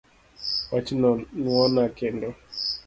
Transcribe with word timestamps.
Wachno 0.71 1.09
nuona 1.41 1.83
kendo 1.97 2.27